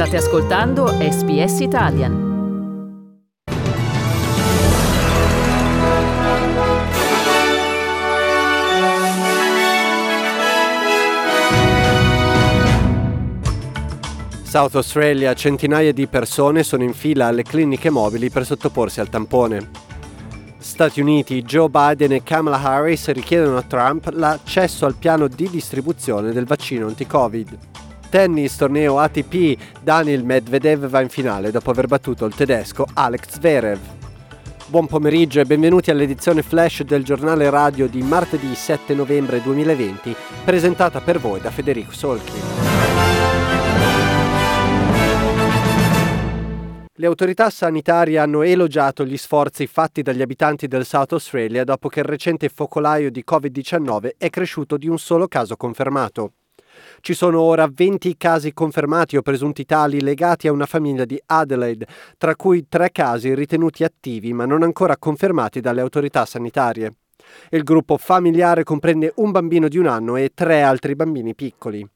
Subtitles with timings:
[0.00, 2.28] State ascoltando SBS Italian.
[14.42, 19.68] South Australia, centinaia di persone sono in fila alle cliniche mobili per sottoporsi al tampone.
[20.56, 26.32] Stati Uniti, Joe Biden e Kamala Harris richiedono a Trump l'accesso al piano di distribuzione
[26.32, 27.79] del vaccino anti-Covid.
[28.10, 33.78] Tennis, torneo ATP, Daniel Medvedev va in finale dopo aver battuto il tedesco Alex Zverev.
[34.66, 40.14] Buon pomeriggio e benvenuti all'edizione flash del giornale radio di martedì 7 novembre 2020,
[40.44, 42.38] presentata per voi da Federico Solchi.
[46.92, 52.00] Le autorità sanitarie hanno elogiato gli sforzi fatti dagli abitanti del South Australia dopo che
[52.00, 56.32] il recente focolaio di Covid-19 è cresciuto di un solo caso confermato.
[57.00, 61.86] Ci sono ora 20 casi confermati o presunti tali legati a una famiglia di Adelaide,
[62.18, 66.92] tra cui tre casi ritenuti attivi ma non ancora confermati dalle autorità sanitarie.
[67.50, 71.86] Il gruppo familiare comprende un bambino di un anno e tre altri bambini piccoli.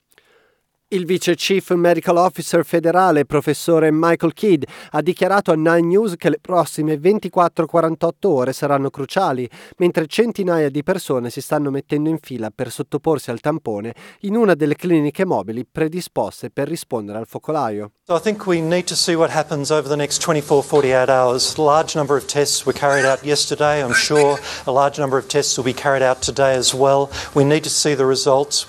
[0.94, 6.30] Il vice chief medical officer federale, professore Michael Kidd, ha dichiarato a Nine News che
[6.30, 12.52] le prossime 24-48 ore saranno cruciali, mentre centinaia di persone si stanno mettendo in fila
[12.54, 17.90] per sottoporsi al tampone in una delle cliniche mobili predisposte per rispondere al focolaio.
[18.06, 21.56] So I think we need to see what happens over the next 24-48 hours.
[21.56, 23.82] A large number of tests were carried out yesterday.
[23.82, 27.10] I'm sure a large number of tests will be carried out today as well.
[27.34, 28.66] We need to see the results.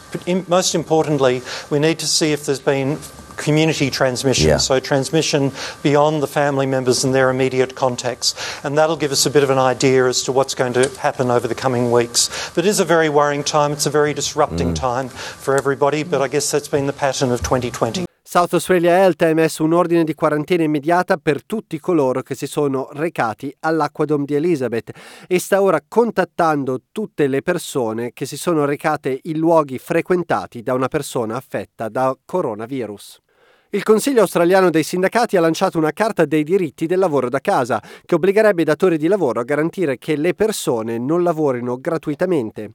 [0.47, 2.97] Most importantly, we need to see if there's been
[3.37, 4.57] community transmission, yeah.
[4.57, 5.51] so transmission
[5.83, 8.33] beyond the family members and their immediate contacts.
[8.63, 11.29] And that'll give us a bit of an idea as to what's going to happen
[11.29, 12.51] over the coming weeks.
[12.55, 14.75] But it is a very worrying time, it's a very disrupting mm.
[14.75, 18.05] time for everybody, but I guess that's been the pattern of 2020.
[18.35, 22.47] South Australia Health ha emesso un ordine di quarantena immediata per tutti coloro che si
[22.47, 24.91] sono recati all'Aquadom di Elizabeth
[25.25, 30.73] e sta ora contattando tutte le persone che si sono recate in luoghi frequentati da
[30.73, 33.21] una persona affetta da coronavirus.
[33.69, 37.81] Il Consiglio australiano dei sindacati ha lanciato una carta dei diritti del lavoro da casa
[38.03, 42.71] che obbligherebbe i datori di lavoro a garantire che le persone non lavorino gratuitamente.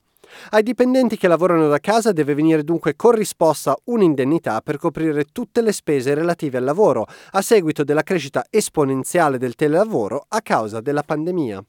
[0.51, 5.73] Ai dipendenti che lavorano da casa deve venire dunque corrisposta un'indennità per coprire tutte le
[5.73, 11.65] spese relative al lavoro a seguito della crescita esponenziale del telelavoro a causa della pandemia.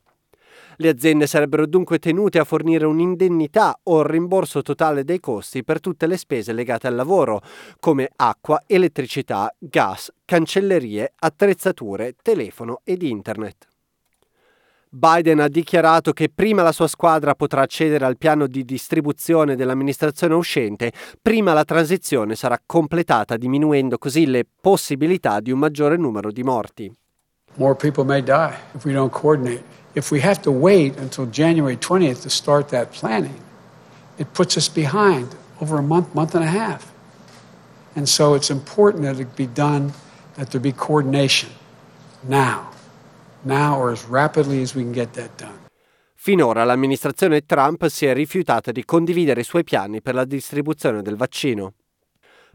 [0.78, 5.80] Le aziende sarebbero dunque tenute a fornire un'indennità o il rimborso totale dei costi per
[5.80, 7.42] tutte le spese legate al lavoro,
[7.80, 13.71] come acqua, elettricità, gas, cancellerie, attrezzature, telefono ed internet.
[14.94, 20.34] Biden ha dichiarato che prima la sua squadra potrà accedere al piano di distribuzione dell'amministrazione
[20.34, 20.92] uscente,
[21.22, 26.94] prima la transizione sarà completata, diminuendo così le possibilità di un maggiore numero di morti.
[27.54, 29.64] More people may die if we don't coordinate.
[29.94, 33.42] If we have to wait until January 20th to start that planning,
[34.18, 36.92] it puts us behind over a month, month and a half.
[37.96, 39.94] And so it's important that it be done,
[40.36, 41.50] that there be coordination
[42.28, 42.72] now
[46.16, 51.16] Finora l'amministrazione Trump si è rifiutata di condividere i suoi piani per la distribuzione del
[51.16, 51.74] vaccino.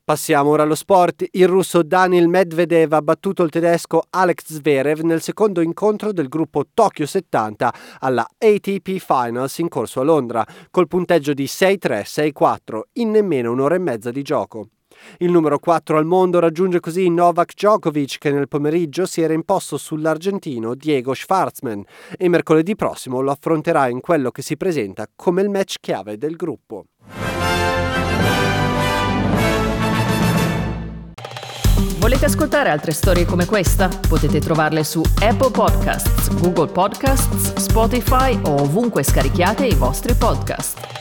[0.05, 1.25] Passiamo ora allo sport.
[1.33, 6.63] Il russo Daniel Medvedev ha battuto il tedesco Alex Zverev nel secondo incontro del gruppo
[6.73, 13.11] Tokyo 70 alla ATP Finals in corso a Londra, col punteggio di 6-3, 6-4 in
[13.11, 14.69] nemmeno un'ora e mezza di gioco.
[15.19, 19.77] Il numero 4 al mondo raggiunge così Novak Djokovic che nel pomeriggio si era imposto
[19.77, 21.83] sull'argentino Diego Schwartzman
[22.17, 26.37] e mercoledì prossimo lo affronterà in quello che si presenta come il match chiave del
[26.37, 26.87] gruppo.
[31.99, 33.89] Volete ascoltare altre storie come questa?
[33.89, 40.96] Potete trovarle su Apple Podcasts, Google Podcasts, Spotify o ovunque scarichiate i vostri podcast.